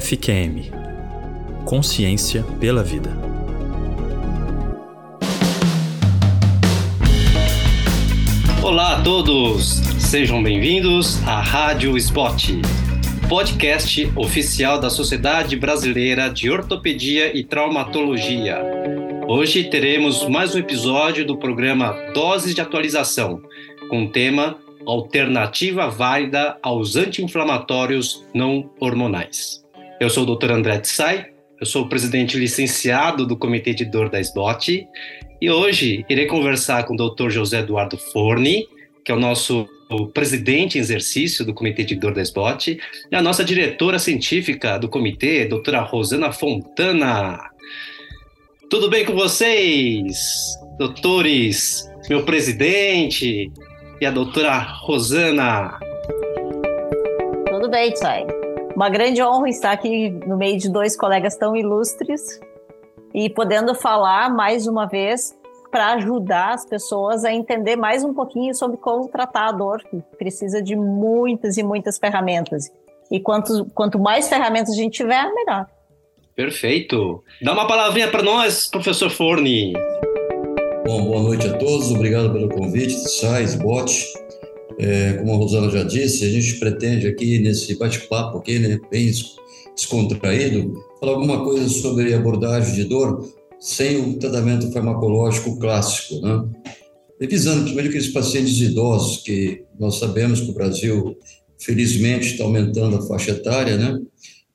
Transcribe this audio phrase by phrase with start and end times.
[0.00, 0.70] FQM
[1.66, 3.10] Consciência pela Vida.
[8.62, 12.42] Olá a todos, sejam bem-vindos à Rádio Spot,
[13.28, 18.62] podcast oficial da Sociedade Brasileira de Ortopedia e Traumatologia.
[19.28, 23.42] Hoje teremos mais um episódio do programa Doses de Atualização,
[23.90, 24.56] com o tema
[24.86, 29.61] Alternativa Válida aos Anti-Inflamatórios Não Hormonais.
[30.02, 30.50] Eu sou o Dr.
[30.50, 31.28] André Tsai,
[31.60, 34.84] eu sou o presidente licenciado do Comitê de Dor da SBOT
[35.40, 37.30] e hoje irei conversar com o Dr.
[37.30, 38.66] José Eduardo Forni,
[39.04, 39.68] que é o nosso
[40.12, 42.80] presidente em exercício do Comitê de Dor da SBOT,
[43.12, 47.38] e a nossa diretora científica do comitê, doutora Rosana Fontana.
[48.68, 53.52] Tudo bem com vocês, doutores, meu presidente
[54.00, 55.78] e a doutora Rosana?
[57.48, 58.41] Tudo bem, Tsai.
[58.74, 62.40] Uma grande honra estar aqui no meio de dois colegas tão ilustres
[63.14, 65.36] e podendo falar mais uma vez
[65.70, 70.02] para ajudar as pessoas a entender mais um pouquinho sobre como tratar a dor, que
[70.18, 72.70] precisa de muitas e muitas ferramentas.
[73.10, 75.66] E quanto, quanto mais ferramentas a gente tiver, melhor.
[76.34, 77.22] Perfeito.
[77.42, 79.74] Dá uma palavrinha para nós, professor Forni.
[80.86, 81.90] Bom, boa noite a todos.
[81.90, 84.21] Obrigado pelo convite, Sais, Bot.
[84.78, 89.10] É, como a Rosana já disse, a gente pretende aqui nesse bate-papo aqui, né, bem
[89.74, 93.26] descontraído, falar alguma coisa sobre abordagem de dor
[93.60, 96.44] sem o tratamento farmacológico clássico, né?
[97.20, 101.16] E visando principalmente aqueles pacientes idosos que nós sabemos que o Brasil,
[101.60, 104.00] felizmente, está aumentando a faixa etária, né?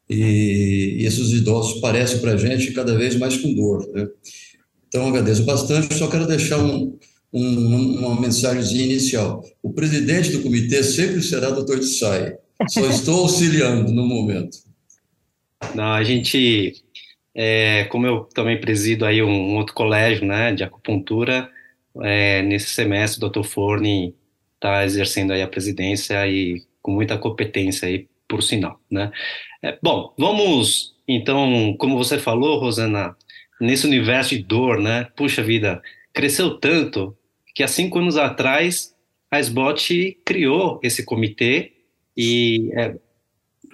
[0.10, 4.08] E, e esses idosos parecem para a gente cada vez mais com dor, né?
[4.88, 5.94] Então, agradeço bastante.
[5.96, 6.98] Só quero deixar um,
[7.38, 9.44] um, uma mensagem inicial.
[9.62, 11.80] O presidente do comitê sempre será o Dr.
[11.80, 12.38] Tsai.
[12.70, 14.58] Só estou auxiliando no momento.
[15.74, 16.74] Não, a gente,
[17.34, 21.50] é, como eu também presido aí um, um outro colégio, né, de acupuntura,
[22.04, 23.44] é, nesse semestre o Dr.
[23.44, 24.14] Forni
[24.56, 29.12] está exercendo aí a presidência e com muita competência aí, por sinal, né.
[29.64, 33.16] É, bom, vamos, então, como você falou, Rosana,
[33.60, 35.82] nesse universo de dor, né, puxa vida,
[36.14, 37.17] cresceu tanto
[37.58, 38.96] que há cinco anos atrás
[39.32, 41.72] a SBOT criou esse comitê
[42.16, 42.96] e é,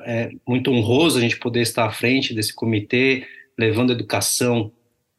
[0.06, 3.28] é, muito honroso a gente poder estar à frente desse comitê,
[3.60, 4.72] levando educação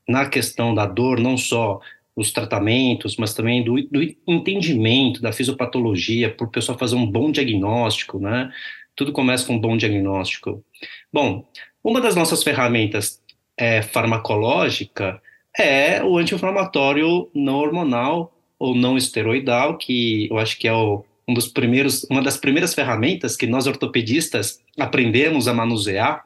[0.08, 1.78] na questão da dor, não só
[2.16, 7.30] os tratamentos, mas também do, do entendimento da fisiopatologia, para o pessoal fazer um bom
[7.30, 8.50] diagnóstico, né?
[8.96, 10.64] Tudo começa com um bom diagnóstico.
[11.12, 11.46] Bom,
[11.82, 13.20] uma das nossas ferramentas
[13.58, 15.20] é, farmacológica
[15.54, 21.34] é o anti-inflamatório não hormonal ou não esteroidal, que eu acho que é o, um
[21.34, 26.24] dos primeiros, uma das primeiras ferramentas que nós ortopedistas aprendemos a manusear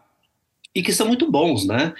[0.75, 1.94] e que são muito bons, né?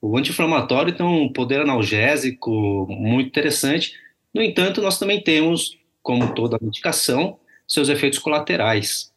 [0.00, 3.94] O anti-inflamatório tem um poder analgésico muito interessante.
[4.34, 9.12] No entanto, nós também temos, como toda medicação, seus efeitos colaterais.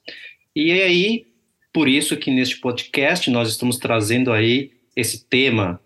[0.56, 1.26] E é aí,
[1.74, 5.82] por isso que neste podcast nós estamos trazendo aí esse tema.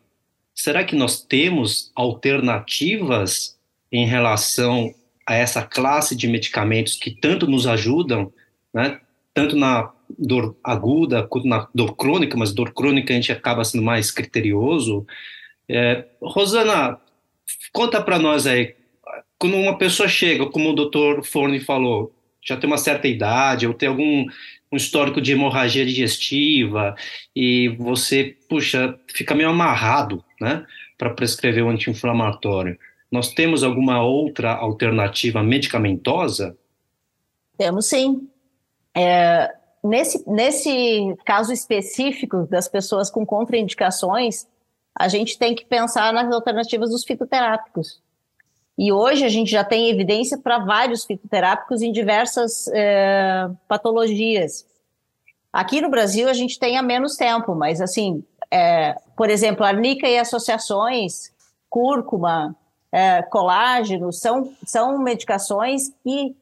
[0.53, 3.58] Será que nós temos alternativas
[3.91, 4.94] em relação
[5.25, 8.31] a essa classe de medicamentos que tanto nos ajudam,
[8.74, 9.00] né,
[9.34, 13.84] tanto na dor aguda quanto na dor crônica, mas dor crônica a gente acaba sendo
[13.84, 15.06] mais criterioso.
[15.69, 16.97] É, Rosana,
[17.72, 18.75] conta para nós aí,
[19.38, 22.13] quando uma pessoa chega, como o doutor Forne falou,
[22.44, 24.25] já tem uma certa idade, ou tem algum
[24.72, 26.96] um histórico de hemorragia digestiva,
[27.35, 30.66] e você, puxa, fica meio amarrado, né,
[30.97, 32.78] para prescrever um anti-inflamatório.
[33.12, 36.58] Nós temos alguma outra alternativa medicamentosa?
[37.58, 38.30] Temos sim.
[38.96, 44.48] É, nesse, nesse caso específico das pessoas com contraindicações,
[44.96, 48.02] a gente tem que pensar nas alternativas dos fitoterápicos.
[48.78, 54.66] E hoje a gente já tem evidência para vários fitoterápicos em diversas é, patologias.
[55.52, 60.07] Aqui no Brasil a gente tem há menos tempo, mas assim, é, por exemplo, arnica
[60.07, 61.31] e associações,
[61.69, 62.56] cúrcuma,
[62.92, 66.36] é, colágeno, são, são medicações que,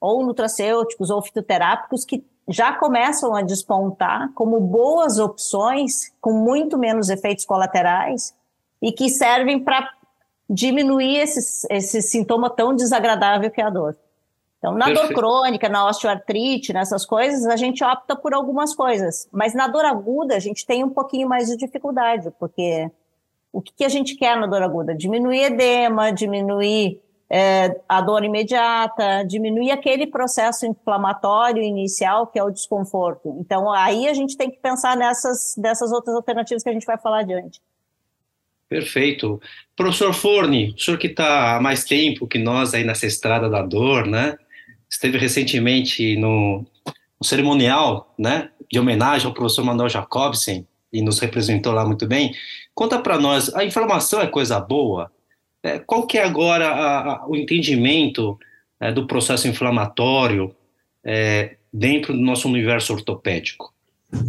[0.00, 7.08] ou nutracêuticos ou fitoterápicos, que já começam a despontar como boas opções, com muito menos
[7.08, 8.34] efeitos colaterais,
[8.82, 9.88] e que servem para
[10.48, 13.96] diminuir esse, esse sintoma tão desagradável que é a dor.
[14.58, 15.08] Então, na Perfeito.
[15.08, 19.28] dor crônica, na osteoartrite, nessas coisas, a gente opta por algumas coisas.
[19.30, 22.90] Mas na dor aguda, a gente tem um pouquinho mais de dificuldade, porque
[23.54, 24.92] o que, que a gente quer na dor aguda?
[24.92, 32.50] Diminuir edema, diminuir é, a dor imediata, diminuir aquele processo inflamatório inicial que é o
[32.50, 33.36] desconforto.
[33.38, 36.98] Então, aí a gente tem que pensar nessas, nessas outras alternativas que a gente vai
[36.98, 37.60] falar adiante.
[38.68, 39.40] Perfeito.
[39.76, 43.62] Professor Forni, o senhor que está há mais tempo que nós aí nessa estrada da
[43.62, 44.36] dor, né?
[44.90, 46.66] Esteve recentemente no,
[47.20, 48.50] no cerimonial, né?
[48.68, 52.32] De homenagem ao professor Manuel Jacobsen e nos representou lá muito bem.
[52.72, 55.10] Conta para nós, a inflamação é coisa boa?
[55.62, 58.38] É, qual que é agora a, a, o entendimento
[58.80, 60.54] é, do processo inflamatório
[61.04, 63.74] é, dentro do nosso universo ortopédico?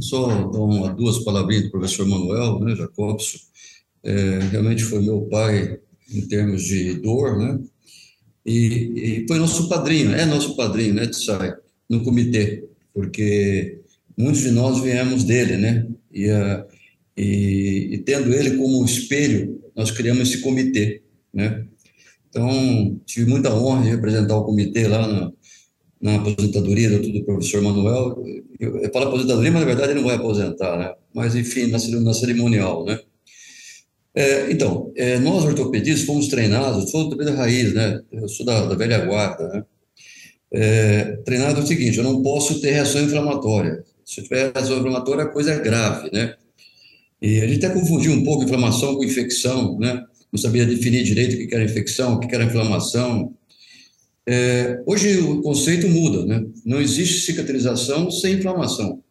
[0.01, 3.38] Só uma, duas palavrinhas do professor Manuel né, Jacobson.
[4.03, 5.79] É, realmente foi meu pai
[6.12, 7.59] em termos de dor, né?
[8.45, 11.56] E, e foi nosso padrinho, é nosso padrinho, né, de SAI,
[11.89, 13.81] no comitê, porque
[14.17, 15.88] muitos de nós viemos dele, né?
[16.12, 16.65] E, a,
[17.17, 21.65] e, e tendo ele como espelho, nós criamos esse comitê né?
[22.29, 25.31] Então, tive muita honra de representar o comitê lá na,
[26.01, 28.23] na aposentadoria do, do professor Manuel.
[28.59, 30.94] Eu, eu falo aposentadoria, mas na verdade ele não vai aposentar, né?
[31.13, 33.00] Mas, enfim, na, na cerimonial, né?
[34.15, 38.01] É, então, é, nós ortopedistas fomos treinados, sou ortopedista raiz, né?
[38.12, 39.65] Eu sou da, da velha guarda, né?
[40.53, 43.83] É, treinado é o seguinte, eu não posso ter reação inflamatória.
[44.05, 46.35] Se tiver reação inflamatória, a coisa é grave, né?
[47.21, 50.05] E a gente até confundiu um pouco inflamação com infecção, né?
[50.35, 53.33] não sabia definir direito o que era infecção, o que era inflamação.
[54.27, 56.45] É, hoje o conceito muda, né?
[56.65, 59.01] Não existe cicatrização sem inflamação.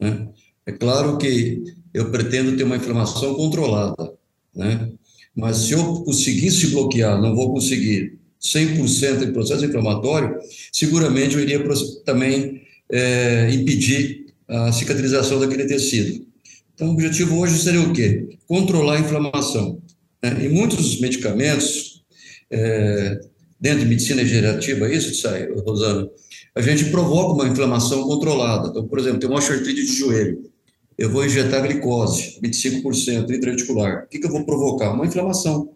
[0.00, 0.28] Né?
[0.66, 1.62] É claro que
[1.92, 4.12] eu pretendo ter uma inflamação controlada,
[4.54, 4.90] né?
[5.34, 10.36] Mas se eu conseguisse bloquear, não vou conseguir 100% do processo inflamatório,
[10.72, 11.62] seguramente eu iria
[12.04, 16.26] também é, impedir a cicatrização daquele tecido.
[16.74, 18.36] Então, o objetivo hoje seria o quê?
[18.46, 19.80] Controlar a inflamação.
[20.22, 20.46] Né?
[20.46, 22.04] Em muitos medicamentos,
[22.50, 23.20] é,
[23.60, 26.08] dentro de medicina regenerativa, isso sai, Rosana,
[26.54, 28.68] a gente provoca uma inflamação controlada.
[28.68, 30.50] Então, por exemplo, tem uma osteoartrite de joelho,
[30.96, 34.04] eu vou injetar glicose, 25% intraarticular.
[34.04, 34.92] O que, que eu vou provocar?
[34.92, 35.74] Uma inflamação.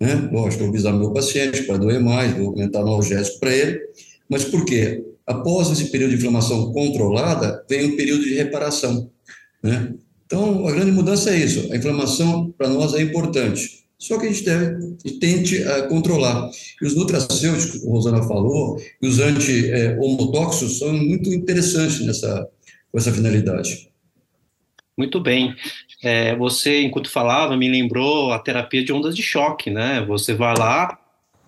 [0.00, 0.28] Né?
[0.32, 3.80] Lógico, eu vou avisar meu paciente para doer mais, vou aumentar analgésico para ele.
[4.28, 5.04] Mas por quê?
[5.26, 9.10] Após esse período de inflamação controlada, vem um período de reparação.
[9.62, 9.94] Né?
[10.26, 11.72] Então, a grande mudança é isso.
[11.72, 13.80] A inflamação, para nós, é importante.
[13.98, 16.50] Só que a gente deve e tente uh, controlar.
[16.80, 22.48] E os nutracêuticos, como a Rosana falou, e os anti-homotóxicos são muito interessantes nessa,
[22.90, 23.90] com essa finalidade.
[24.96, 25.54] Muito bem.
[26.02, 30.04] É, você, enquanto falava, me lembrou a terapia de ondas de choque, né?
[30.06, 30.98] Você vai lá,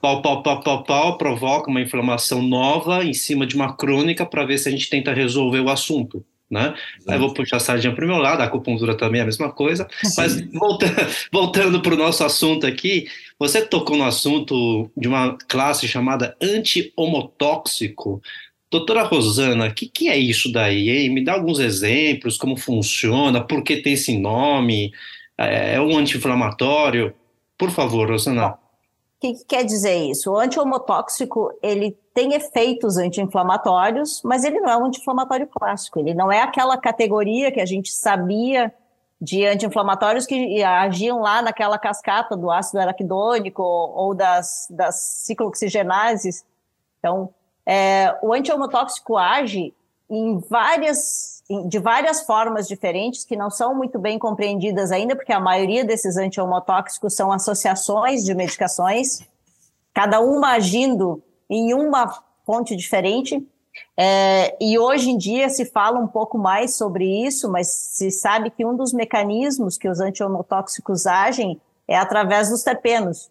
[0.02, 4.44] pau, pau, pau, pau, pau, provoca uma inflamação nova em cima de uma crônica para
[4.44, 6.22] ver se a gente tenta resolver o assunto
[6.52, 6.74] né?
[7.08, 9.26] Aí eu vou puxar a sardinha para o meu lado, a acupuntura também é a
[9.26, 9.88] mesma coisa.
[10.02, 10.12] Sim.
[10.20, 10.94] Mas voltando,
[11.32, 13.06] voltando para o nosso assunto aqui,
[13.38, 18.20] você tocou no assunto de uma classe chamada anti-homotóxico.
[18.70, 20.90] Doutora Rosana, o que, que é isso daí?
[20.90, 21.08] Hein?
[21.08, 24.92] Me dá alguns exemplos, como funciona, por que tem esse nome,
[25.38, 27.14] é, é um anti-inflamatório?
[27.56, 28.58] Por favor, Rosana
[29.22, 30.32] que, que quer dizer isso?
[30.32, 36.00] O anti-homotóxico, ele tem efeitos anti-inflamatórios, mas ele não é um anti-inflamatório clássico.
[36.00, 38.74] Ele não é aquela categoria que a gente sabia
[39.20, 46.44] de anti-inflamatórios que agiam lá naquela cascata do ácido araquidônico ou das, das ciclooxigenases.
[46.98, 47.32] Então,
[47.64, 49.72] é, o anti-homotóxico age
[50.10, 51.31] em várias,
[51.68, 56.16] de várias formas diferentes que não são muito bem compreendidas ainda, porque a maioria desses
[56.16, 59.26] anti-homotóxicos são associações de medicações,
[59.92, 63.46] cada uma agindo em uma fonte diferente.
[63.96, 68.50] É, e hoje em dia se fala um pouco mais sobre isso, mas se sabe
[68.50, 73.30] que um dos mecanismos que os anti-homotóxicos agem é através dos terpenos.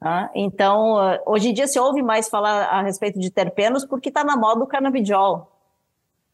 [0.00, 4.22] Ah, então, hoje em dia se ouve mais falar a respeito de terpenos porque está
[4.22, 5.53] na moda o canabidiol.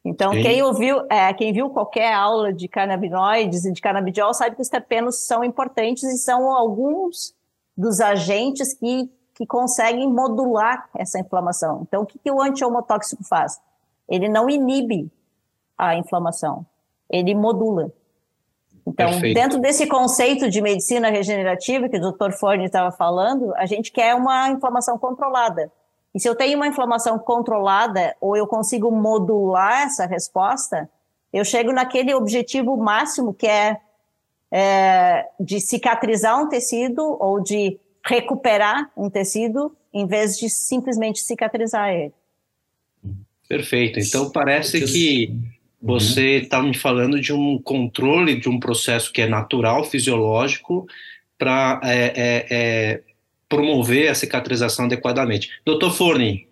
[0.04, 0.42] Então, Sim.
[0.42, 4.68] quem ouviu, é, quem viu qualquer aula de canabinoides e de canabidiol sabe que os
[4.68, 7.34] terpenos são importantes e são alguns
[7.76, 11.82] dos agentes que, que conseguem modular essa inflamação.
[11.86, 13.60] Então, o que, que o anti-homotóxico faz?
[14.08, 15.10] Ele não inibe
[15.76, 16.64] a inflamação,
[17.08, 17.92] ele modula.
[18.86, 19.34] Então, Perfeito.
[19.34, 22.32] dentro desse conceito de medicina regenerativa que o Dr.
[22.32, 25.70] Forne estava falando, a gente quer uma inflamação controlada.
[26.14, 30.90] E se eu tenho uma inflamação controlada ou eu consigo modular essa resposta,
[31.32, 33.76] eu chego naquele objetivo máximo que é,
[34.50, 41.90] é de cicatrizar um tecido ou de recuperar um tecido em vez de simplesmente cicatrizar
[41.90, 42.12] ele.
[43.48, 43.98] Perfeito.
[43.98, 45.34] Então parece que
[45.82, 46.68] você está uhum.
[46.68, 50.86] me falando de um controle de um processo que é natural, fisiológico,
[51.38, 53.02] para é, é, é,
[53.50, 55.50] promover a cicatrização adequadamente.
[55.66, 56.48] Doutor Forni.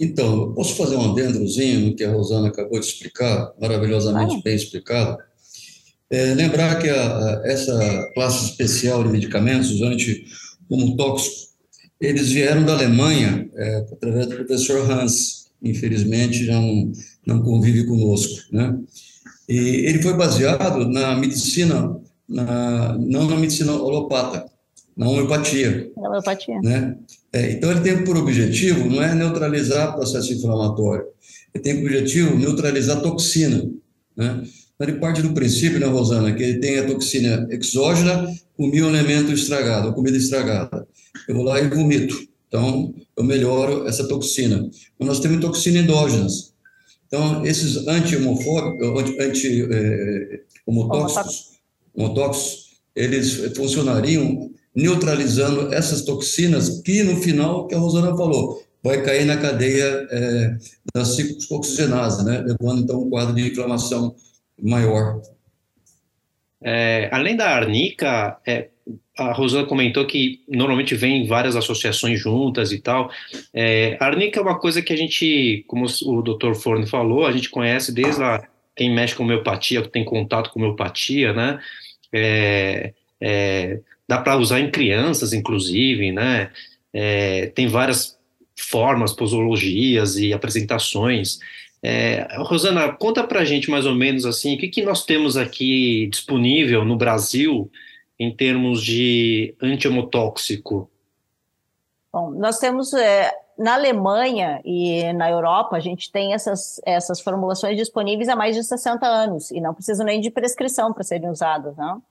[0.00, 4.56] Então, eu posso fazer um adendrozinho no que a Rosana acabou de explicar, maravilhosamente bem
[4.56, 5.18] explicado.
[6.10, 11.46] É, lembrar que a, a, essa classe especial de medicamentos, os anti-homotóxicos,
[12.00, 16.92] eles vieram da Alemanha é, através do professor Hans, infelizmente já não,
[17.26, 18.78] não convive conosco, né?
[19.48, 19.56] E
[19.86, 24.44] ele foi baseado na medicina, na, não na medicina holopata,
[24.96, 25.90] na homeopatia.
[25.96, 26.60] Na homeopatia.
[26.62, 26.96] Né?
[27.32, 31.04] É, então, ele tem por objetivo, não é neutralizar o processo inflamatório,
[31.54, 33.68] ele tem por objetivo neutralizar a toxina.
[34.16, 34.42] Né?
[34.74, 38.26] Então, ele parte do princípio, né, Rosana, que ele tem a toxina exógena,
[38.56, 40.86] comi um elemento estragado, comida estragada.
[41.28, 42.16] Eu vou lá e vomito.
[42.48, 44.68] Então, eu melhoro essa toxina.
[44.98, 46.54] Mas nós temos toxina endógenas.
[47.06, 51.56] Então, esses anti-homotóxicos, anti, eh, homotóxicos,
[52.94, 59.38] eles funcionariam neutralizando essas toxinas que, no final, que a Rosana falou, vai cair na
[59.38, 60.56] cadeia é,
[60.94, 62.44] da ciclooxigenase, né?
[62.46, 64.14] levando, então, um quadro de inflamação
[64.62, 65.20] maior.
[66.62, 68.68] É, além da arnica, é,
[69.18, 73.10] a Rosana comentou que normalmente vem várias associações juntas e tal.
[73.54, 76.54] É, a arnica é uma coisa que a gente, como o Dr.
[76.54, 80.60] Forno falou, a gente conhece desde lá, quem mexe com homeopatia, que tem contato com
[80.60, 81.58] homeopatia, né?
[82.12, 86.50] É, é, dá para usar em crianças, inclusive, né?
[86.92, 88.18] É, tem várias
[88.58, 91.38] formas, posologias e apresentações.
[91.82, 95.36] É, Rosana, conta para a gente mais ou menos assim, o que, que nós temos
[95.36, 97.70] aqui disponível no Brasil
[98.18, 100.90] em termos de antihomotóxico?
[102.12, 107.76] Bom, nós temos é, na Alemanha e na Europa, a gente tem essas, essas formulações
[107.76, 111.76] disponíveis há mais de 60 anos e não precisam nem de prescrição para serem usadas,
[111.76, 112.02] não?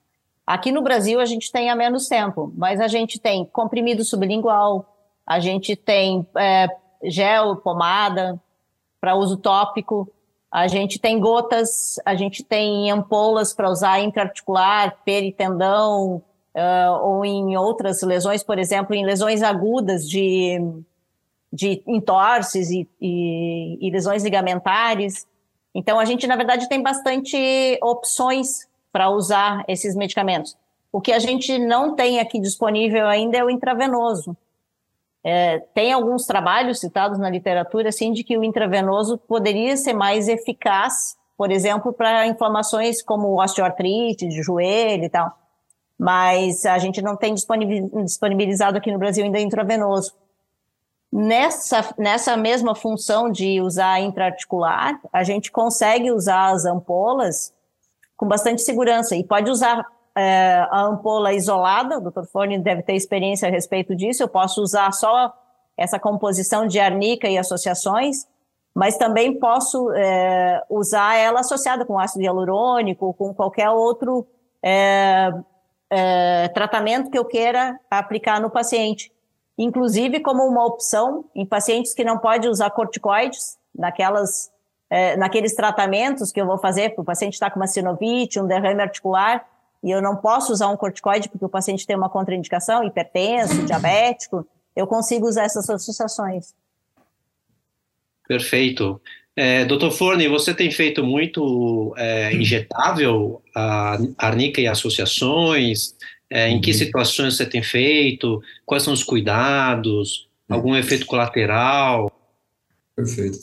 [0.46, 4.86] Aqui no Brasil a gente tem há menos tempo, mas a gente tem comprimido sublingual,
[5.26, 6.68] a gente tem é,
[7.04, 8.40] gel, pomada
[9.02, 10.12] para uso tópico,
[10.52, 16.22] a gente tem gotas, a gente tem ampolas para usar intraarticular, peritendão,
[16.56, 20.62] uh, ou em outras lesões, por exemplo, em lesões agudas de,
[21.52, 25.28] de entorses e, e, e lesões ligamentares.
[25.74, 30.56] Então, a gente, na verdade, tem bastante opções para usar esses medicamentos.
[30.90, 34.38] O que a gente não tem aqui disponível ainda é o intravenoso.
[35.22, 40.30] É, tem alguns trabalhos citados na literatura, assim, de que o intravenoso poderia ser mais
[40.30, 45.38] eficaz, por exemplo, para inflamações como osteoartrite, de joelho e tal.
[46.00, 50.14] Mas a gente não tem disponibilizado aqui no Brasil ainda intravenoso.
[51.12, 57.54] Nessa, nessa mesma função de usar intraarticular, a gente consegue usar as ampolas
[58.26, 59.16] com bastante segurança.
[59.16, 59.86] E pode usar
[60.18, 62.26] é, a ampola isolada, o Dr.
[62.26, 64.24] Forni deve ter experiência a respeito disso.
[64.24, 65.32] Eu posso usar só
[65.78, 68.26] essa composição de arnica e associações,
[68.74, 74.26] mas também posso é, usar ela associada com ácido hialurônico, com qualquer outro
[74.64, 75.32] é,
[75.90, 79.12] é, tratamento que eu queira aplicar no paciente.
[79.58, 84.52] Inclusive como uma opção em pacientes que não podem usar corticoides, naquelas
[84.90, 88.48] é, naqueles tratamentos que eu vou fazer, porque o paciente está com uma sinovite, um
[88.48, 89.46] derrame articular,
[89.84, 94.48] e eu não posso usar um corticoide porque o paciente tem uma contraindicação, hipertenso, diabético,
[94.76, 96.54] eu consigo usar essas associações.
[98.28, 99.00] Perfeito.
[99.36, 105.96] É, Doutor Forni, você tem feito muito é, injetável a arnica e associações?
[106.28, 106.78] É, em que uhum.
[106.78, 108.42] situações você tem feito?
[108.66, 110.28] Quais são os cuidados?
[110.50, 112.12] Algum efeito colateral?
[112.96, 113.38] Perfeito.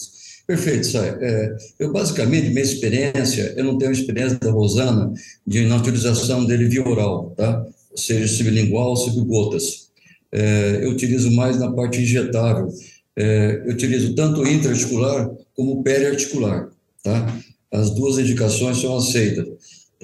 [0.47, 1.17] Perfeito, Sai.
[1.21, 5.13] É, eu, basicamente, minha experiência, eu não tenho experiência da Rosana
[5.47, 7.65] de na utilização dele via oral, tá?
[7.95, 9.89] Seja, sublingual ou subgotas.
[10.33, 12.69] É, eu utilizo mais na parte injetável.
[13.17, 16.71] É, eu utilizo tanto intraarticular como periarticular,
[17.03, 17.41] tá?
[17.71, 19.47] As duas indicações são aceitas.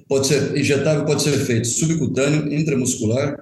[0.07, 3.37] Pode ser injetável, pode ser feito subcutâneo, intramuscular,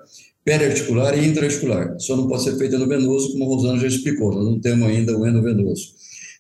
[0.45, 1.97] periarticular e intraarticular.
[1.99, 4.33] Só não pode ser feito endovenoso, como a Rosana já explicou.
[4.35, 5.95] Nós não temos ainda o endovenoso.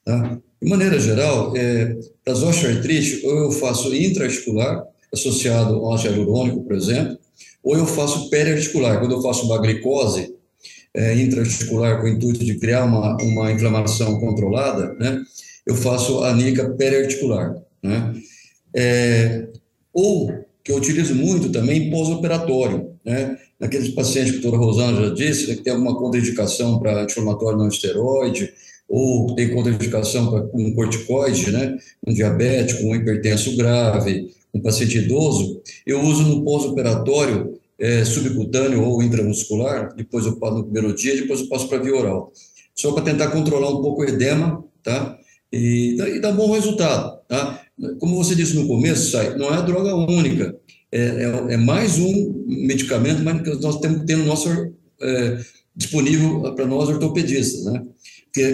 [0.06, 0.40] Tá?
[0.62, 6.76] De maneira geral, é, para as osteoartrite, ou eu faço intraarticular, associado ao hialurônico, por
[6.76, 7.18] exemplo,
[7.62, 10.32] ou eu faço periarticular, quando eu faço uma glicose
[10.94, 15.20] é, intraarticular com o intuito de criar uma, uma inflamação controlada, né,
[15.66, 17.56] eu faço a nica periarticular.
[17.82, 18.14] Né?
[18.74, 19.48] É,
[19.92, 20.32] ou,
[20.62, 23.36] que eu utilizo muito também, pós-operatório, né?
[23.58, 27.58] naqueles pacientes que a doutora Rosana já disse, né, que tem alguma contraindicação para anti-inflamatório
[27.58, 28.52] não esteroide,
[28.88, 31.76] ou tem contraindicação para um corticoide, né,
[32.06, 39.02] um diabético, um hipertenso grave, um paciente idoso, eu uso no pós-operatório é, subcutâneo ou
[39.02, 42.32] intramuscular, depois eu passo no primeiro dia, depois eu passo para via oral.
[42.74, 45.18] Só para tentar controlar um pouco o edema, tá?
[45.52, 47.62] E, e dá bom resultado, tá?
[47.98, 50.56] Como você disse no começo, Sai, não é droga única,
[50.90, 54.48] é, é, é, mais um medicamento mas que nós temos tendo nosso
[55.02, 55.38] é,
[55.74, 57.82] disponível para nós ortopedistas, né?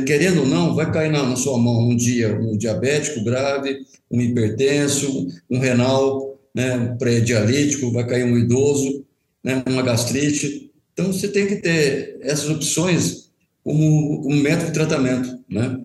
[0.05, 4.21] Querendo ou não, vai cair na, na, sua mão um dia um diabético grave, um
[4.21, 9.05] hipertenso, um renal, né, um pré-dialítico, vai cair um idoso,
[9.43, 10.71] né, uma gastrite.
[10.93, 13.31] Então, você tem que ter essas opções
[13.65, 15.81] como, como método de tratamento, né?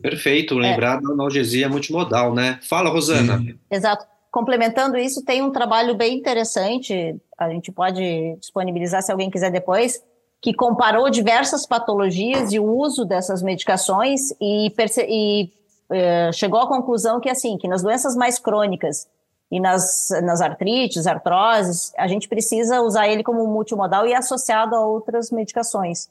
[0.00, 1.02] Perfeito, lembrar é.
[1.02, 2.58] da analgesia multimodal, né?
[2.62, 3.38] Fala, Rosana.
[3.38, 3.54] Sim.
[3.70, 4.06] Exato.
[4.30, 10.02] Complementando isso, tem um trabalho bem interessante, a gente pode disponibilizar se alguém quiser depois,
[10.44, 14.70] que comparou diversas patologias e o uso dessas medicações e,
[15.08, 15.50] e
[15.88, 19.08] eh, chegou à conclusão que, assim, que nas doenças mais crônicas
[19.50, 24.84] e nas, nas artrites, artroses, a gente precisa usar ele como multimodal e associado a
[24.84, 26.10] outras medicações.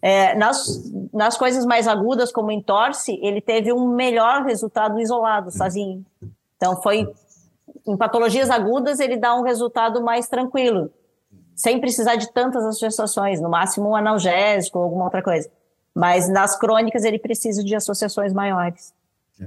[0.00, 6.02] É, nas, nas coisas mais agudas, como entorse, ele teve um melhor resultado isolado, sozinho.
[6.56, 7.06] Então, foi.
[7.86, 10.90] Em patologias agudas, ele dá um resultado mais tranquilo,
[11.54, 15.48] sem precisar de tantas associações, no máximo um analgésico ou alguma outra coisa.
[15.94, 18.92] Mas nas crônicas, ele precisa de associações maiores.
[19.40, 19.46] É.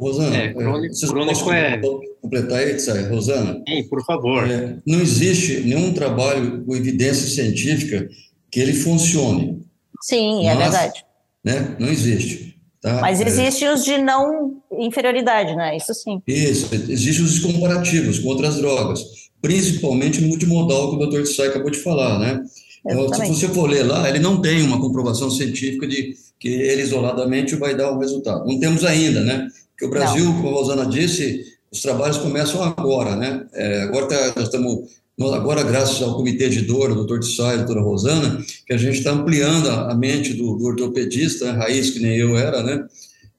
[0.00, 1.78] Rosana, é, crônico, crônico é...
[2.22, 3.62] completar aí, Rosana?
[3.68, 4.50] Sim, por favor.
[4.50, 8.08] É, não existe nenhum trabalho com evidência científica
[8.50, 9.62] que ele funcione.
[10.00, 11.04] Sim, é Mas, é verdade.
[11.44, 12.58] Né, não existe.
[12.80, 12.98] Tá?
[13.02, 13.74] Mas existem é.
[13.74, 15.76] os de não inferioridade, né?
[15.76, 16.22] Isso sim.
[16.26, 19.04] Isso, existem os comparativos com outras drogas,
[19.40, 22.42] principalmente no multimodal que o doutor Tsai acabou de falar, né?
[22.86, 26.82] Então, se você for ler lá, ele não tem uma comprovação científica de que ele
[26.82, 28.46] isoladamente vai dar um resultado.
[28.46, 29.48] Não temos ainda, né?
[29.72, 30.36] Porque o Brasil, não.
[30.36, 33.46] como a Rosana disse, os trabalhos começam agora, né?
[33.52, 34.88] É, agora tá, nós estamos
[35.34, 38.98] agora, graças ao comitê de dor, o doutor Tissai, a doutora Rosana, que a gente
[38.98, 42.86] está ampliando a, mente do, do ortopedista, né, raiz que nem eu era, né?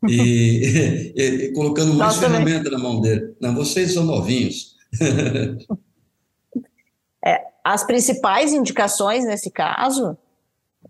[0.07, 3.33] E, e, e colocando mais ferramenta na mão dele.
[3.41, 4.75] Não, vocês são novinhos.
[7.25, 10.17] é, as principais indicações nesse caso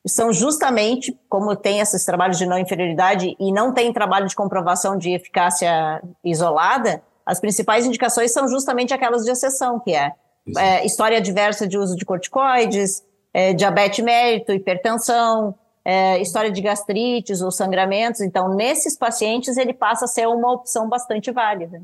[0.07, 4.97] são justamente, como tem esses trabalhos de não inferioridade e não tem trabalho de comprovação
[4.97, 10.13] de eficácia isolada, as principais indicações são justamente aquelas de exceção, que é
[10.57, 13.03] é, história adversa de uso de corticoides,
[13.33, 18.21] é, diabetes mérito, hipertensão, é, história de gastrites ou sangramentos.
[18.21, 21.81] Então, nesses pacientes, ele passa a ser uma opção bastante válida.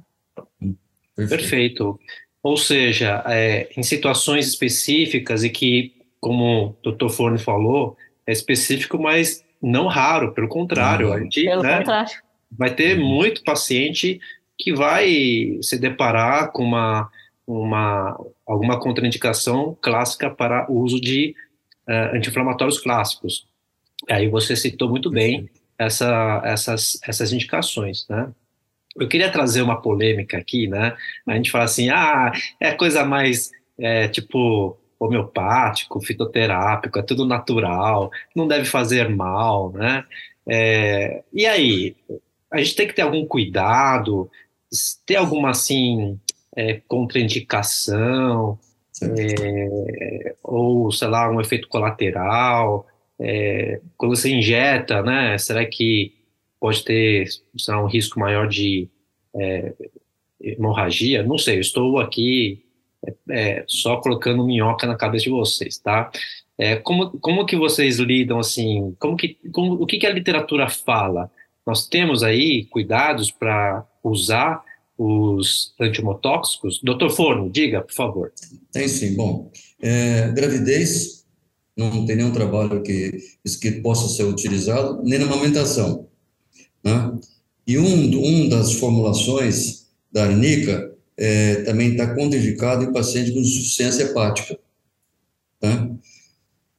[1.15, 2.00] Perfeito.
[2.43, 7.10] Ou seja, é, em situações específicas e que, como o Dr.
[7.10, 11.12] Forne falou, é específico, mas não raro, pelo contrário.
[11.12, 12.12] A gente, pelo né, contrário.
[12.52, 14.19] Vai ter muito paciente
[14.58, 17.10] que vai se deparar com uma
[17.47, 21.34] uma, alguma contraindicação clássica para o uso de
[21.88, 23.47] uh, anti-inflamatórios clássicos.
[24.10, 28.30] Aí você citou muito bem essa, essas, essas indicações, né?
[28.99, 30.95] Eu queria trazer uma polêmica aqui, né?
[31.27, 38.12] A gente fala assim, ah, é coisa mais, é, tipo, homeopático, fitoterápico, é tudo natural,
[38.36, 40.03] não deve fazer mal, né?
[40.47, 41.95] É, e aí,
[42.51, 44.29] a gente tem que ter algum cuidado,
[45.05, 46.19] ter alguma, assim,
[46.55, 48.57] é, contraindicação,
[49.03, 52.88] é, ou, sei lá, um efeito colateral,
[53.19, 56.13] é, quando você injeta, né, será que
[56.60, 57.28] pode ter
[57.67, 58.89] lá, um risco maior de
[59.36, 59.74] é,
[60.41, 61.24] hemorragia?
[61.24, 62.63] Não sei, eu estou aqui
[63.06, 66.12] é, é, só colocando minhoca na cabeça de vocês, tá?
[66.58, 70.67] É, como, como que vocês lidam, assim, como que, como, o que, que a literatura
[70.70, 71.30] fala?
[71.65, 74.63] Nós temos aí cuidados para usar
[74.98, 76.82] os antimotóxicos?
[76.82, 78.34] Doutor Forno, diga, por favor.
[78.72, 79.15] Tem sim.
[79.15, 81.26] Bom, é, gravidez,
[81.78, 83.12] não tem nenhum trabalho que,
[83.62, 86.08] que possa ser utilizado, nem na amamentação.
[86.88, 87.19] Né?
[87.67, 94.04] E um, um das formulações da arnica é, também está contraindicado em paciente com insuficiência
[94.04, 94.58] hepática.
[95.60, 95.89] Tá?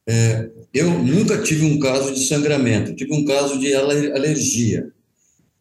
[0.07, 4.91] É, eu nunca tive um caso de sangramento, tive um caso de alergia.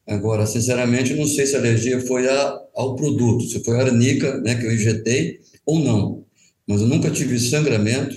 [0.07, 4.41] Agora, sinceramente, não sei se a alergia foi a, ao produto, se foi a arnica
[4.41, 6.25] né, que eu injetei ou não.
[6.67, 8.17] Mas eu nunca tive sangramento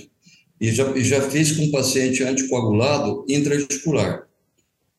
[0.58, 4.26] e já, e já fiz com um paciente anticoagulado intraarticular.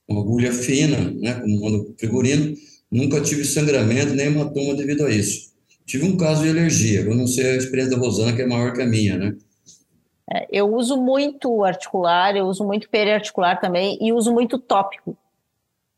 [0.07, 2.55] Uma agulha fina, né, como manda figurino,
[2.91, 5.53] nunca tive sangramento nem hematoma devido a isso.
[5.85, 8.73] Tive um caso de alergia, eu não sei a experiência da Rosana, que é maior
[8.73, 9.35] que a minha, né?
[10.31, 15.17] É, eu uso muito articular, eu uso muito periarticular também e uso muito tópico.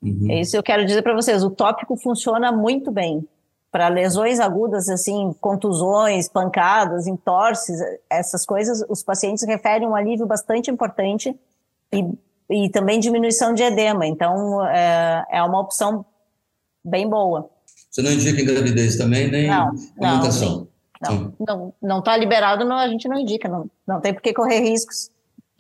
[0.02, 0.32] Uhum.
[0.32, 1.44] É isso que eu quero dizer para vocês.
[1.44, 3.28] O tópico funciona muito bem.
[3.76, 7.78] para lesões agudas, assim, contusões, pancadas, entorses,
[8.10, 11.38] essas coisas, os pacientes referem um alívio bastante importante
[11.92, 12.10] e,
[12.50, 14.06] e também diminuição de edema.
[14.06, 16.06] Então, é, é uma opção
[16.84, 17.50] bem boa.
[17.90, 20.68] Você não indica em gravidez também, nem não, alimentação?
[21.02, 24.34] Não, não, não está liberado, não, a gente não indica, não, não tem por que
[24.34, 25.10] correr riscos.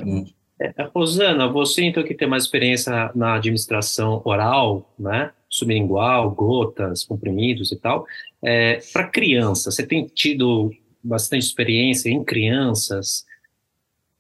[0.01, 0.25] Hum.
[0.59, 7.71] É, Rosana, você então que tem mais experiência na administração oral, né, sublingual, gotas, comprimidos
[7.71, 8.05] e tal,
[8.41, 10.71] é, para criança, você tem tido
[11.03, 13.25] bastante experiência em crianças?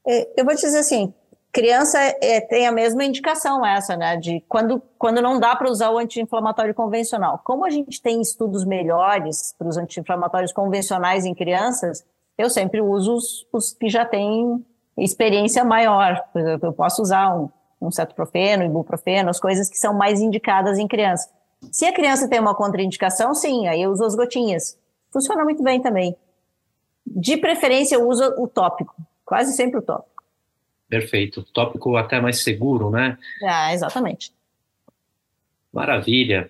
[0.05, 1.13] É, eu vou dizer assim,
[1.55, 5.89] criança é, tem a mesma indicação essa, né, de quando, quando não dá para usar
[5.89, 7.39] o anti-inflamatório convencional.
[7.45, 12.05] Como a gente tem estudos melhores para os anti-inflamatórios convencionais em crianças,
[12.37, 14.65] eu sempre uso os, os que já têm
[14.97, 16.25] experiência maior.
[16.33, 17.49] Por exemplo, eu posso usar um,
[17.81, 21.29] um cetoprofeno, ibuprofeno, as coisas que são mais indicadas em criança.
[21.71, 24.77] Se a criança tem uma contraindicação, sim, aí eu uso as gotinhas.
[25.09, 26.17] Funciona muito bem também.
[27.07, 30.14] De preferência, eu uso o tópico, quase sempre o tópico.
[30.89, 31.43] Perfeito.
[31.53, 33.17] Tópico até mais seguro, né?
[33.43, 34.31] Ah, exatamente.
[35.73, 36.49] Maravilha.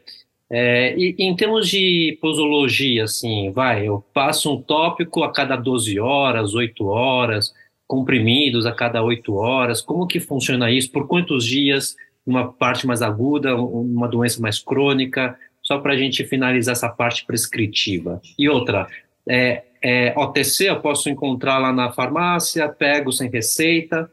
[0.49, 5.99] É, e em termos de posologia, assim, vai, eu passo um tópico a cada 12
[5.99, 7.51] horas, 8 horas,
[7.87, 9.81] comprimidos a cada oito horas?
[9.81, 10.91] Como que funciona isso?
[10.91, 11.95] Por quantos dias?
[12.25, 15.37] Uma parte mais aguda, uma doença mais crônica?
[15.61, 18.21] Só para a gente finalizar essa parte prescritiva.
[18.37, 18.87] E outra,
[19.27, 24.11] é, é, OTC eu posso encontrar lá na farmácia, pego sem receita?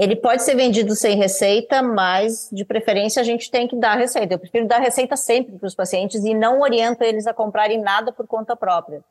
[0.00, 4.34] Ele pode ser vendido sem receita, mas de preferência a gente tem que dar receita.
[4.34, 8.12] Eu prefiro dar receita sempre para os pacientes e não oriento eles a comprarem nada
[8.12, 9.02] por conta própria.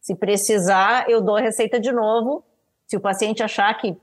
[0.00, 2.44] Se precisar, eu dou a receita de novo
[2.86, 3.96] se o paciente achar que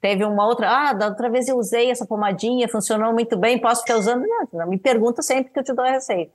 [0.00, 3.80] teve uma outra, ah, da outra vez eu usei essa pomadinha, funcionou muito bem, posso
[3.80, 4.24] ficar usando?
[4.52, 6.32] Não, me pergunta sempre que eu te dou a receita.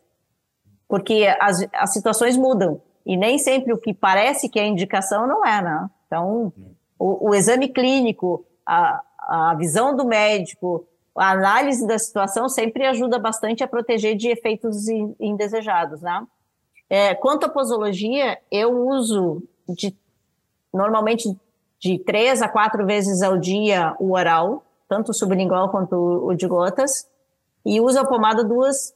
[0.89, 2.81] Porque as, as situações mudam.
[3.05, 5.89] E nem sempre o que parece que é indicação não é, né?
[6.05, 6.51] Então,
[6.99, 13.19] o, o exame clínico, a, a visão do médico, a análise da situação sempre ajuda
[13.19, 14.87] bastante a proteger de efeitos
[15.19, 16.25] indesejados, né?
[16.89, 19.93] É, quanto à posologia, eu uso de,
[20.73, 21.37] normalmente
[21.79, 26.47] de três a quatro vezes ao dia o oral, tanto o sublingual quanto o de
[26.47, 27.05] gotas,
[27.65, 28.93] e usa a pomada duas,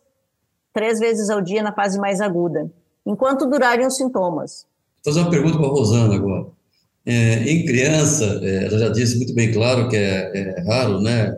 [0.71, 2.71] três vezes ao dia na fase mais aguda,
[3.05, 4.65] enquanto durarem os sintomas.
[5.03, 6.60] Vou fazer uma pergunta para a Rosana agora.
[7.05, 11.37] É, em criança, é, ela já disse muito bem claro que é, é raro, né,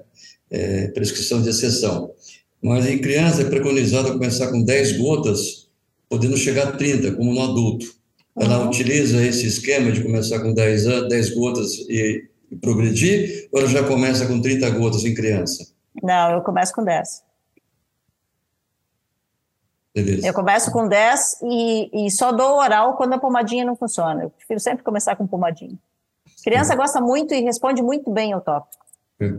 [0.52, 2.12] é, prescrição de exceção,
[2.62, 5.70] mas em criança é preconizado começar com 10 gotas,
[6.10, 7.86] podendo chegar a 30, como no adulto.
[8.40, 8.68] Ela uhum.
[8.68, 13.84] utiliza esse esquema de começar com 10, 10 gotas e, e progredir, ou ela já
[13.84, 15.68] começa com 30 gotas em criança?
[16.02, 17.22] Não, eu começo com 10.
[19.94, 20.28] Beleza.
[20.28, 24.24] Eu começo com 10 e, e só dou oral quando a pomadinha não funciona.
[24.24, 25.78] Eu prefiro sempre começar com pomadinha.
[26.44, 28.84] Criança gosta muito e responde muito bem ao tópico.
[29.20, 29.34] É.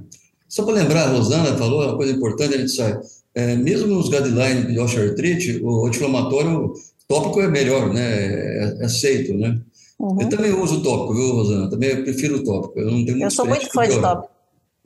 [0.48, 4.08] Só para lembrar, a Rosana falou uma coisa importante, a gente sabe, é, mesmo nos
[4.08, 6.72] guidelines de osteoartrite, o anti-inflamatório
[7.08, 8.00] tópico é melhor, né?
[8.00, 9.60] É, é aceito, né?
[9.98, 10.20] Uhum.
[10.20, 11.68] Eu também uso tópico, viu, Rosana?
[11.68, 12.78] Também prefiro o tópico.
[12.78, 14.32] Eu não tenho Eu sou muito fã de tópico.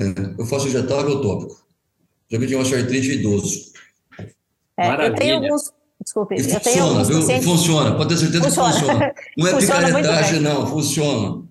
[0.00, 0.04] É,
[0.38, 1.60] eu faço injetável ou tópico.
[2.30, 3.72] Já me de osteoartrite idoso.
[4.78, 5.72] É, eu tenho alguns.
[6.00, 7.18] Desculpe, e eu tenho alguns viu?
[7.18, 7.44] Pacientes...
[7.44, 8.72] Funciona, pode ter certeza funciona.
[8.72, 9.14] que funciona.
[9.36, 11.42] Não é picaretagem, não, funciona.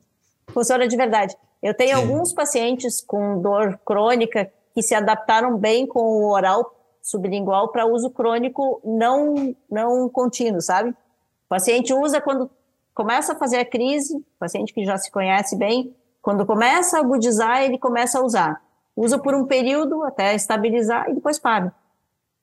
[0.48, 1.36] Funciona de verdade.
[1.62, 2.04] Eu tenho Sim.
[2.04, 8.10] alguns pacientes com dor crônica que se adaptaram bem com o oral sublingual para uso
[8.10, 10.92] crônico não, não contínuo, sabe?
[10.92, 12.50] O paciente usa quando
[12.94, 17.64] começa a fazer a crise, paciente que já se conhece bem, quando começa a agudizar,
[17.64, 18.62] ele começa a usar.
[18.96, 21.74] Usa por um período até estabilizar e depois para.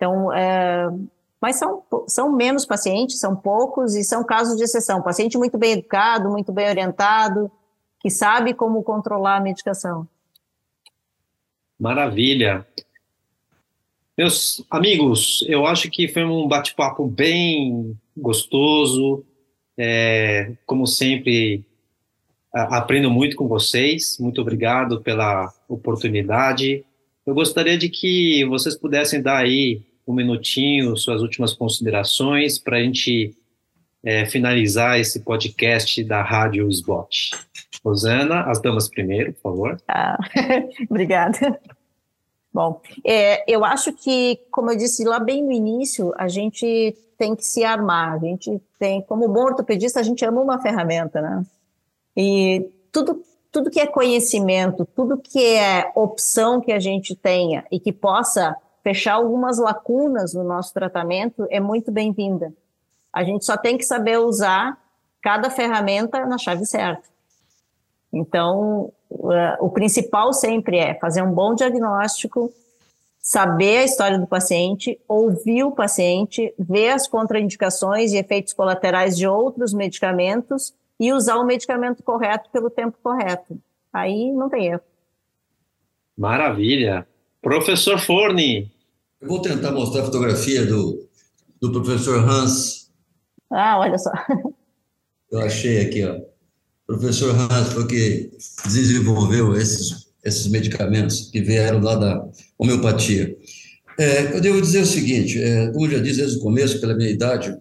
[0.04, 0.86] Então, é,
[1.40, 5.02] mas são, são menos pacientes, são poucos e são casos de exceção.
[5.02, 7.50] Paciente muito bem educado, muito bem orientado,
[8.00, 10.06] que sabe como controlar a medicação.
[11.80, 12.66] Maravilha.
[14.16, 19.24] Meus amigos, eu acho que foi um bate-papo bem gostoso.
[19.76, 21.64] É, como sempre,
[22.52, 24.18] aprendo muito com vocês.
[24.20, 26.84] Muito obrigado pela oportunidade.
[27.26, 32.82] Eu gostaria de que vocês pudessem dar aí um minutinho, suas últimas considerações, para a
[32.82, 33.36] gente
[34.02, 37.30] é, finalizar esse podcast da Rádio Sbot.
[37.84, 39.82] Rosana, as damas primeiro, por favor.
[39.88, 40.18] Ah,
[40.88, 41.60] obrigada.
[42.52, 47.34] Bom, é, eu acho que, como eu disse lá bem no início, a gente tem
[47.34, 48.14] que se armar.
[48.14, 51.44] A gente tem, como bom ortopedista, a gente ama uma ferramenta, né?
[52.16, 57.80] E tudo, tudo que é conhecimento, tudo que é opção que a gente tenha e
[57.80, 62.52] que possa fechar algumas lacunas no nosso tratamento é muito bem-vinda.
[63.10, 64.78] A gente só tem que saber usar
[65.22, 67.08] cada ferramenta na chave certa.
[68.12, 72.52] Então, o principal sempre é fazer um bom diagnóstico,
[73.18, 79.26] saber a história do paciente, ouvir o paciente, ver as contraindicações e efeitos colaterais de
[79.26, 83.58] outros medicamentos e usar o medicamento correto pelo tempo correto.
[83.90, 84.82] Aí não tem erro.
[86.16, 87.06] Maravilha.
[87.40, 88.73] Professor Forni.
[89.24, 91.08] Eu vou tentar mostrar a fotografia do,
[91.58, 92.90] do professor Hans.
[93.50, 94.12] Ah, olha só.
[95.32, 96.16] Eu achei aqui, ó.
[96.86, 98.30] O professor Hans foi que
[98.66, 103.34] desenvolveu esses, esses medicamentos que vieram lá da homeopatia.
[103.98, 106.94] É, eu devo dizer o seguinte, é, como eu já disse desde o começo, pela
[106.94, 107.56] minha idade,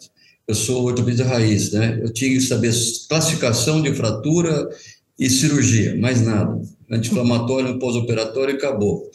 [0.45, 1.97] eu sou ortopedista raiz, né?
[2.03, 2.73] Eu tinha que saber
[3.07, 4.69] classificação de fratura
[5.17, 6.61] e cirurgia, mais nada.
[6.91, 9.09] Anti-inflamatório, pós-operatório e acabou.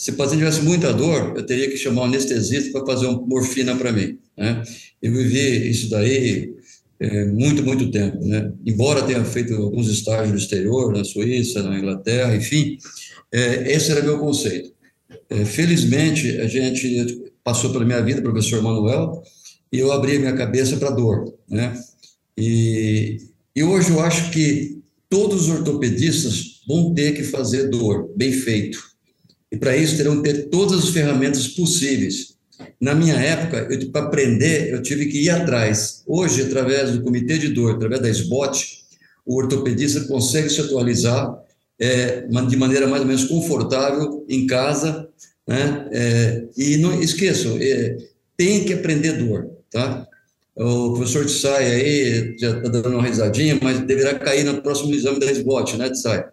[0.00, 3.20] Se o paciente tivesse muita dor, eu teria que chamar um anestesista para fazer uma
[3.20, 4.62] morfina para mim, né?
[5.02, 6.54] Eu vivi isso daí
[6.98, 8.50] é, muito, muito tempo, né?
[8.64, 12.78] Embora tenha feito alguns estágios no exterior, na Suíça, na Inglaterra, enfim,
[13.30, 14.72] é, esse era meu conceito.
[15.28, 19.22] É, felizmente, a gente passou pela minha vida, professor Manuel,
[19.70, 21.78] e eu abri a minha cabeça para dor, né?
[22.38, 23.18] E,
[23.54, 24.78] e hoje eu acho que
[25.10, 28.89] todos os ortopedistas vão ter que fazer dor, bem feito.
[29.50, 32.34] E para isso terão que ter todas as ferramentas possíveis.
[32.80, 36.02] Na minha época, para aprender, eu tive que ir atrás.
[36.06, 38.80] Hoje, através do comitê de dor, através da SBOT,
[39.26, 41.36] o ortopedista consegue se atualizar
[41.78, 45.08] é, de maneira mais ou menos confortável em casa,
[45.46, 45.88] né?
[45.90, 47.96] É, e não esqueçam, é,
[48.36, 50.06] tem que aprender dor, tá?
[50.54, 55.18] O professor Tsai aí já está dando uma risadinha, mas deverá cair no próximo exame
[55.18, 56.24] da SBOT, né, Tsai?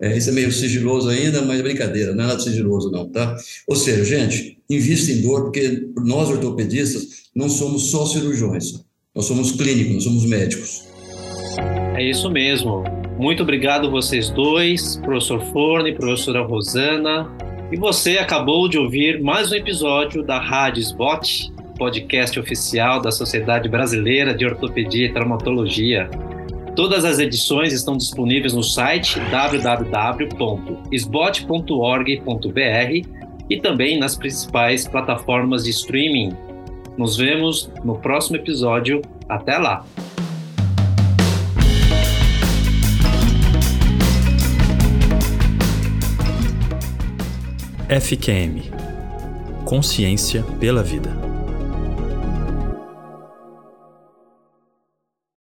[0.00, 3.34] É, isso é meio sigiloso ainda, mas é brincadeira, não é nada sigiloso não, tá?
[3.66, 9.52] Ou seja, gente, invista em dor, porque nós ortopedistas não somos só cirurgiões, nós somos
[9.52, 10.84] clínicos, nós somos médicos.
[11.96, 12.84] É isso mesmo.
[13.18, 17.34] Muito obrigado vocês dois, professor Forne, professora Rosana.
[17.72, 21.26] E você acabou de ouvir mais um episódio da Rádio Spot,
[21.78, 26.10] podcast oficial da Sociedade Brasileira de Ortopedia e Traumatologia.
[26.76, 30.46] Todas as edições estão disponíveis no site www.sbot.org.br
[33.48, 36.36] e também nas principais plataformas de streaming.
[36.98, 39.00] Nos vemos no próximo episódio.
[39.26, 39.86] Até lá!
[47.88, 48.64] FQM
[49.64, 51.25] Consciência pela Vida